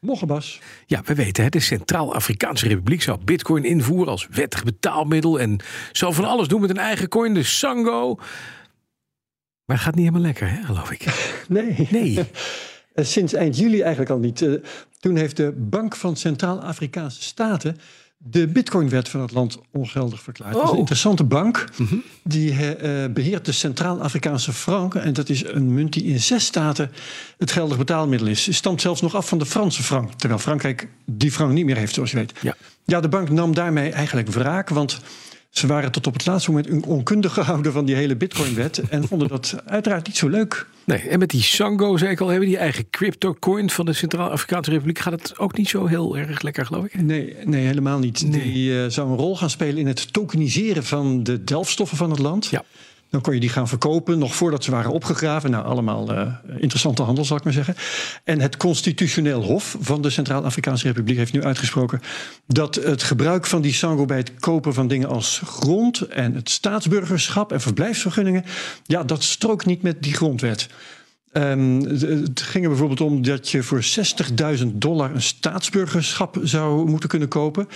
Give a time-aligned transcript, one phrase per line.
[0.00, 0.60] Morgen, Bas.
[0.86, 5.40] Ja, we weten, hè, de Centraal-Afrikaanse Republiek zou bitcoin invoeren als wettig betaalmiddel.
[5.40, 5.58] En
[5.92, 8.14] zou van alles doen met een eigen coin, de Sango.
[9.64, 11.04] Maar het gaat niet helemaal lekker, hè, geloof ik.
[11.48, 11.88] Nee.
[11.90, 12.18] Nee.
[12.94, 14.42] Eh, Sinds eind juli eigenlijk al niet.
[14.42, 14.52] Eh,
[15.00, 17.76] Toen heeft de Bank van Centraal-Afrikaanse Staten
[18.16, 20.52] de bitcoinwet van het land ongeldig verklaard.
[20.52, 20.74] Dat is Oh.
[20.74, 21.64] een interessante bank.
[22.30, 24.94] Die eh, eh, beheert de Centraal-Afrikaanse frank.
[24.94, 26.90] En dat is een munt die in zes staten
[27.38, 28.46] het geldig betaalmiddel is.
[28.46, 30.12] Het stamt zelfs nog af van de Franse frank.
[30.12, 32.32] Terwijl Frankrijk die frank niet meer heeft, zoals je weet.
[32.40, 32.56] Ja.
[32.84, 34.68] Ja, de bank nam daarmee eigenlijk wraak.
[34.68, 35.00] Want
[35.50, 38.78] ze waren tot op het laatste moment onkundig gehouden van die hele bitcoinwet.
[38.78, 40.66] En vonden dat uiteraard niet zo leuk.
[40.84, 44.70] Nee, en met die Sango, zei ik al, hebben die eigen crypto-coin van de Centraal-Afrikaanse
[44.70, 44.98] Republiek.
[44.98, 47.02] Gaat het ook niet zo heel erg lekker, geloof ik.
[47.02, 48.26] Nee, nee helemaal niet.
[48.26, 48.52] Nee.
[48.52, 52.18] Die eh, zou een rol gaan spelen in het tokeniseren van de delfstoffen van het
[52.18, 52.46] land.
[52.46, 52.64] Ja.
[53.10, 55.50] Dan kon je die gaan verkopen, nog voordat ze waren opgegraven.
[55.50, 57.74] Nou, allemaal eh, interessante handel, zal ik maar zeggen.
[58.24, 62.00] En het Constitutioneel Hof van de Centraal-Afrikaanse Republiek heeft nu uitgesproken
[62.46, 66.50] dat het gebruik van die sango bij het kopen van dingen als grond en het
[66.50, 68.44] staatsburgerschap en verblijfsvergunningen,
[68.84, 70.68] ja, dat strookt niet met die grondwet.
[71.32, 77.08] Ehm, het ging er bijvoorbeeld om dat je voor 60.000 dollar een staatsburgerschap zou moeten
[77.08, 77.68] kunnen kopen.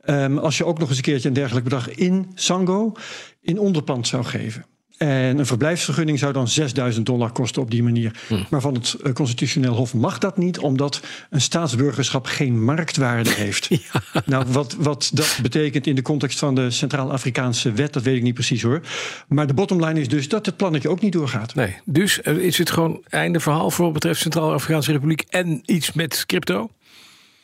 [0.00, 2.92] Ehm, als je ook nog eens een keertje een dergelijk bedrag in Sango
[3.40, 4.64] in onderpand zou geven.
[5.00, 8.20] En een verblijfsvergunning zou dan 6000 dollar kosten op die manier.
[8.50, 13.68] Maar van het eh, Constitutioneel Hof mag dat niet, omdat een staatsburgerschap geen marktwaarde heeft.
[14.26, 18.22] Nou, wat, wat dat betekent in de context van de Centraal-Afrikaanse wet, dat weet ik
[18.22, 18.80] niet precies hoor.
[19.28, 21.54] Maar de bottomline is dus dat het plannetje ook niet doorgaat.
[21.54, 25.92] Nee, dus eh, is het gewoon einde verhaal voor wat betreft Centraal-Afrikaanse Republiek en iets
[25.92, 26.70] met crypto?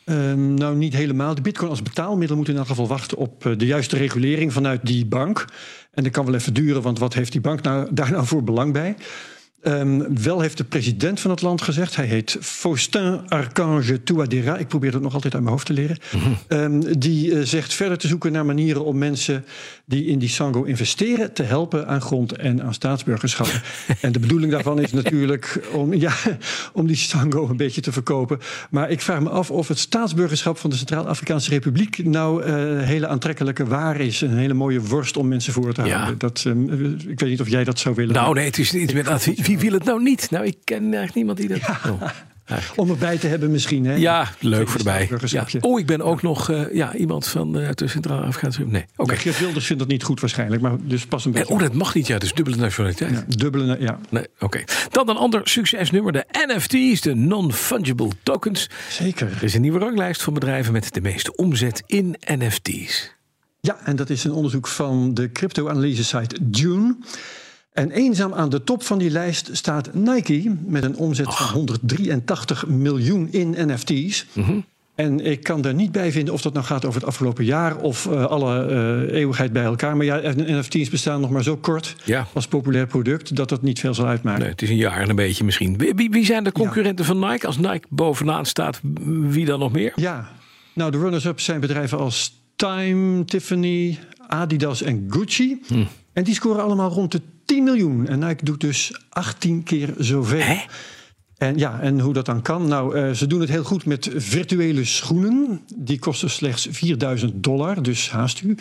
[0.06, 1.34] Ehm, nou, niet helemaal.
[1.34, 4.86] De bitcoin als betaalmiddel moet in elk geval wachten op eh, de juiste regulering vanuit
[4.86, 5.44] die bank.
[5.90, 8.44] En dat kan wel even duren, want wat heeft die bank nou, daar nou voor
[8.44, 8.96] belang bij?
[9.62, 14.68] Ehm, wel heeft de president van het land gezegd, hij heet Faustin Archange Touadéra, ik
[14.68, 15.98] probeer dat nog altijd uit mijn hoofd te leren.
[16.48, 19.44] Ehm, die eh, zegt verder te zoeken naar manieren om mensen
[19.84, 23.62] die in die Sango investeren te helpen aan grond en aan staatsburgerschappen.
[24.00, 26.12] en de bedoeling daarvan is natuurlijk om, ja,
[26.72, 28.38] om die Sango een beetje te verkopen.
[28.70, 32.78] Maar ik vraag me af of het staatsburgerschap van de Centraal-Afrikaanse Republiek nou eh, een
[32.78, 34.20] hele aantrekkelijke waar is.
[34.20, 35.96] Een hele mooie worst om mensen voor te Ja.
[35.96, 36.18] houden.
[36.18, 38.14] Dat, ehm, ik weet niet of jij dat zou willen.
[38.14, 39.26] Nou nee, het is niet inderdaad.
[39.46, 40.30] Wie, wil het nou niet?
[40.30, 41.58] Nou, ik ken eigenlijk niemand die dat...
[41.58, 42.02] Oh.
[42.76, 43.84] Om erbij te hebben misschien.
[43.84, 43.94] Hè?
[43.94, 45.10] Ja, leuk voor erbij.
[45.24, 45.46] Ja.
[45.60, 48.82] Oh, ik ben ook nog eh, ja, iemand van eh, de Centraal-Afrikaanse Republiek.
[48.82, 49.12] Nee, oké.
[49.12, 50.62] Maar Geert Wilders vindt dat niet goed waarschijnlijk.
[50.62, 51.54] Maar dus pas een beetje.
[51.54, 52.06] Oh, dat mag niet.
[52.06, 53.10] Ja, dus dubbele nationaliteit.
[53.10, 54.64] Ja, dubbele, ja, Nee, oké.
[54.90, 58.70] Dan een ander succesnummer, de NFT's, de Non-Fungible Tokens.
[58.90, 59.28] zeker.
[59.36, 63.14] Er is een nieuwe ranglijst van bedrijven met de meeste omzet in NFT's.
[63.60, 66.96] Ja, en dat is een onderzoek van de crypto-analyse-site Dune.
[67.76, 72.66] En eenzaam aan de top van die lijst staat Nike met een omzet van 183
[72.66, 74.26] miljoen in NFT's.
[74.94, 77.76] En ik kan er niet bij vinden of dat nou gaat over het afgelopen jaar
[77.76, 79.96] of eh, alle eh, eeuwigheid bij elkaar.
[79.96, 82.26] Maar ja, NFT's bestaan nog maar zo kort Ja.
[82.32, 84.40] als populair product dat dat niet veel zal uitmaken.
[84.40, 85.78] Nee, het is een jaar en een beetje misschien.
[85.78, 87.46] Wie, wie- wie zijn de concurrenten van Nike?
[87.46, 89.92] Als Nike bovenaan staat, wie dan nog meer?
[89.96, 90.28] Ja,
[90.72, 95.60] nou de runners-up zijn bedrijven als Time, Tiffany, Adidas en Gucci.
[95.66, 95.84] Hm.
[96.12, 98.06] En die scoren allemaal rond de 10 miljoen.
[98.08, 100.40] En Nike doet dus 18 keer zoveel.
[100.40, 100.58] Hè?
[101.36, 102.68] En ja, en hoe dat dan kan?
[102.68, 105.60] Nou, eh, ze doen het heel goed met virtuele schoenen.
[105.76, 108.56] Die kosten slechts 4000 dollar, dus haast u.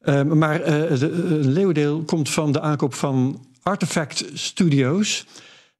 [0.00, 5.26] Eh, maar de- een leeuwendeel komt van de aankoop van Artifact Studios.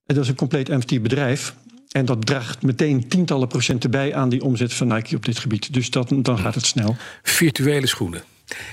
[0.07, 1.55] En dat is een compleet NFT bedrijf.
[1.91, 5.73] En dat draagt meteen tientallen procenten bij aan die omzet van Nike op dit gebied.
[5.73, 6.97] Dus dat, dan gaat het snel.
[7.23, 8.23] Virtuele schoenen.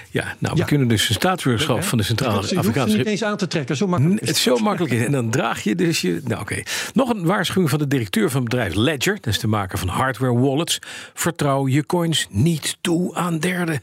[0.09, 0.65] Ja, nou, we Ja.
[0.65, 3.77] kunnen dus een staatsburgerschap van de Je hoeft ze Centraal-Afrikaanse niet eens aan te trekken,
[3.77, 4.19] zo makkelijk.
[4.19, 4.93] Het is zo makkelijk.
[4.93, 5.05] is.
[5.05, 6.21] En dan draag je dus je.
[6.23, 6.61] Nou, oké.
[6.93, 9.15] Nog een waarschuwing van de directeur van het bedrijf Ledger.
[9.15, 10.79] Dat is de maker van hardware wallets.
[11.13, 13.81] Vertrouw je coins niet toe aan derden.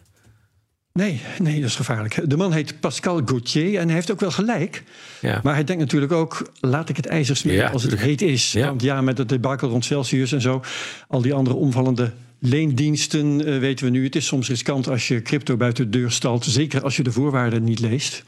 [0.93, 2.31] Nee, nee, dat is gevaarlijk.
[2.31, 4.83] De man heet Pascal Gauthier en hij heeft ook wel gelijk.
[5.21, 5.41] Ja.
[5.43, 8.53] Maar hij denkt natuurlijk ook, laat ik het ijzer smeren Ja, als het heet is.
[8.53, 8.67] Ja.
[8.67, 10.63] Want ja, met het debakel rond Celsius en zo,
[11.09, 14.05] al die andere omvallende leendiensten, eh, weten we nu.
[14.05, 17.13] Het is soms riskant als je crypto buiten de deur stalt, zeker als je de
[17.13, 18.25] voorwaarden niet leest.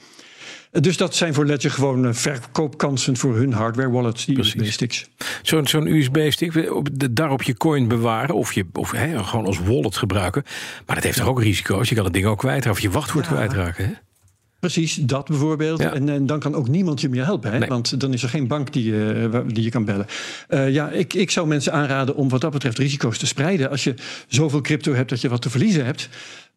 [0.70, 5.08] Dus dat zijn voor Ledger gewoon eh, verkoopkansen voor hun hardware wallets, die USB-sticks.
[5.42, 6.70] Zo'n zo'n USB-stick,
[7.10, 10.42] daarop je coin bewaren of, je, of gewoon als wallet gebruiken.
[10.86, 11.88] Maar dat heeft toch ook risico's?
[11.88, 13.32] Je kan het ding ook kwijtraken of je wachtwoord ja.
[13.32, 13.84] kwijtraken.
[13.84, 13.92] Hè?
[14.60, 15.80] Precies, dat bijvoorbeeld.
[15.80, 17.52] En, en, dan kan ook niemand je meer helpen.
[17.52, 17.66] Hè?
[17.66, 20.06] Want dan is er geen bank die, uh, die je kan bellen.
[20.48, 23.70] Uh, ja, ik, ik zou mensen aanraden om wat dat betreft risico's te spreiden.
[23.70, 23.94] Als je
[24.28, 26.08] zoveel crypto hebt dat je wat te verliezen hebt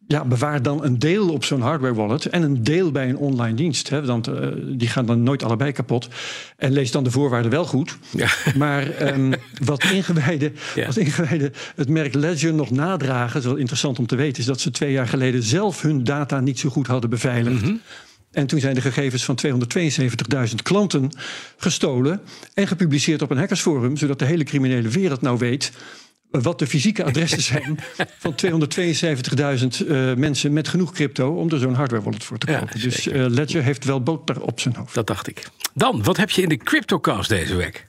[0.06, 3.56] ja, bewaar dan een deel op zo'n hardware wallet en een deel bij een online
[3.56, 3.88] dienst.
[3.88, 6.08] Hè, want uh, die gaan dan nooit allebei kapot.
[6.56, 7.98] En lees dan de voorwaarden wel goed.
[8.10, 8.28] Ja.
[8.54, 9.34] Maar um,
[9.64, 10.86] wat, ingewijden, ja.
[10.86, 14.46] wat ingewijden het merk Ledger nog nadragen, dat is wel interessant om te weten, is
[14.46, 17.60] dat ze twee jaar geleden zelf hun data niet zo goed hadden beveiligd.
[17.60, 17.80] Mm -hmm.
[18.34, 21.10] En toen zijn de gegevens van 272.000 klanten
[21.56, 22.20] gestolen
[22.54, 25.72] en gepubliceerd op een hackersforum, zodat de hele criminele wereld nou weet
[26.42, 27.78] wat de fysieke adressen zijn
[28.18, 28.34] van
[29.82, 32.68] 272.000 uh, mensen met genoeg crypto om er zo'n hardware wallet voor te kopen.
[32.74, 34.94] Ja, dus uh, Ledger heeft wel boter op zijn hoofd.
[34.94, 35.48] Dat dacht ik.
[35.74, 37.86] Dan, wat heb je in de CryptoCast deze week?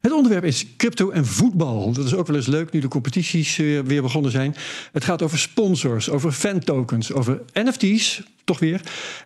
[0.00, 1.92] Het onderwerp is crypto en voetbal.
[1.92, 4.54] Dat is ook wel eens leuk nu de competities uh, weer begonnen zijn.
[4.92, 8.80] Het gaat over sponsors, over fan-tokens, over NFT's, toch weer.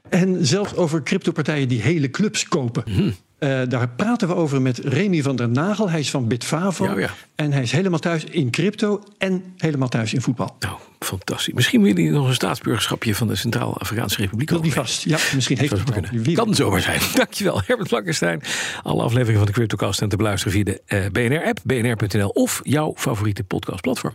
[0.09, 2.85] En zelfs over cryptopartijen die hele clubs kopen.
[2.87, 3.15] Mm.
[3.43, 5.91] Uh, daar praten we over met Remy van der Nagel.
[5.91, 6.85] Hij is van Bitfavo.
[6.85, 7.11] Ja, ja.
[7.35, 10.57] En hij is helemaal thuis in crypto en helemaal thuis in voetbal.
[10.59, 11.55] Nou, fantastisch.
[11.55, 14.51] Misschien wil hij nog een staatsburgerschapje van de Centraal-Afrikaanse Republiek.
[14.51, 15.05] Wil die vast?
[15.05, 16.35] Ja, misschien heeft het kunnen.
[16.35, 17.01] Kan zomaar zijn.
[17.15, 18.43] Dankjewel, Herbert Blankenstein.
[18.83, 22.93] Alle afleveringen van de CryptoCast zijn te beluisteren via de uh, BNR-app, bnr.nl of jouw
[22.97, 24.15] favoriete podcastplatform.